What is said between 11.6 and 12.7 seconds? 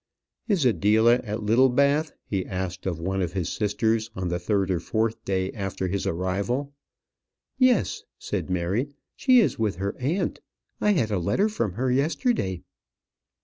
her yesterday."